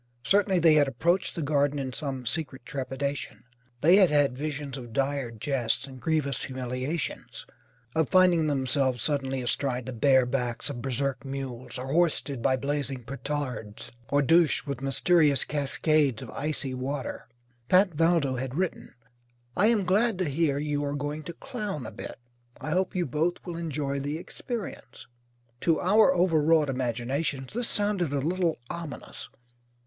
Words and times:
Certainly 0.23 0.57
they 0.57 0.73
had 0.73 0.87
approached 0.87 1.35
the 1.35 1.43
Garden 1.43 1.77
in 1.77 1.93
some 1.93 2.25
secret 2.25 2.65
trepidation. 2.65 3.43
They 3.81 3.97
had 3.97 4.09
had 4.09 4.35
visions 4.35 4.75
of 4.75 4.93
dire 4.93 5.29
jests 5.29 5.85
and 5.85 6.01
grievous 6.01 6.43
humiliations: 6.45 7.45
of 7.93 8.09
finding 8.09 8.47
themselves 8.47 9.03
suddenly 9.03 9.43
astride 9.43 9.85
the 9.85 9.93
bare 9.93 10.25
backs 10.25 10.71
of 10.71 10.81
berserk 10.81 11.23
mules, 11.23 11.77
or 11.77 11.93
hoisted 11.93 12.41
by 12.41 12.55
blazing 12.57 13.03
petards, 13.03 13.91
or 14.09 14.23
douched 14.23 14.65
with 14.65 14.81
mysterious 14.81 15.43
cascades 15.43 16.23
of 16.23 16.31
icy 16.31 16.73
water. 16.73 17.27
Pat 17.69 17.93
Valdo 17.93 18.37
had 18.37 18.55
written: 18.55 18.95
"I 19.55 19.67
am 19.67 19.85
glad 19.85 20.17
to 20.17 20.25
hear 20.25 20.57
you 20.57 20.83
are 20.83 20.95
going 20.95 21.21
to 21.25 21.33
clown 21.33 21.85
a 21.85 21.91
bit. 21.91 22.17
I 22.59 22.71
hope 22.71 22.95
you 22.95 23.05
both 23.05 23.35
will 23.45 23.55
enjoy 23.55 23.99
the 23.99 24.17
experience." 24.17 25.05
To 25.59 25.79
our 25.79 26.11
overwrought 26.11 26.69
imaginations 26.71 27.53
this 27.53 27.67
sounded 27.69 28.11
a 28.11 28.17
little 28.17 28.57
ominous. 28.67 29.29